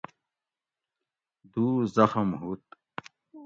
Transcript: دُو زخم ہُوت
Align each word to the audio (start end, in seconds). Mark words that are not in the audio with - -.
دُو 1.51 1.65
زخم 1.93 2.29
ہُوت 2.39 2.65